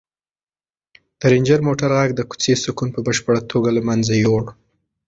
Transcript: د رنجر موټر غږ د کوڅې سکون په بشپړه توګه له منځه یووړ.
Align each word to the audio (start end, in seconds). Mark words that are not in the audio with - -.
د 1.19 1.21
رنجر 1.31 1.59
موټر 1.67 1.89
غږ 1.97 2.09
د 2.15 2.21
کوڅې 2.29 2.53
سکون 2.63 2.89
په 2.95 2.99
بشپړه 3.07 3.41
توګه 3.51 3.69
له 3.77 3.81
منځه 3.87 4.13
یووړ. 4.23 4.45